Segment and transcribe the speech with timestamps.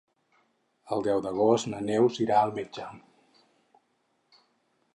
[0.95, 2.87] El deu d'agost na Neus irà al metge.